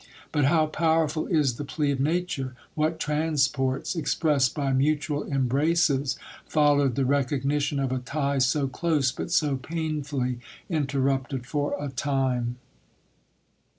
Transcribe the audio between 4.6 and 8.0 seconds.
mutual embraces, followed the recognition of a